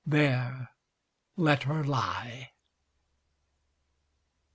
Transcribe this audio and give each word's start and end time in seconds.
There 0.03 0.71
let 1.37 1.61
her 1.61 1.83
lie! 1.83 2.53